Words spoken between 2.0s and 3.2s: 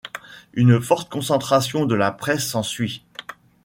presse s’ensuit.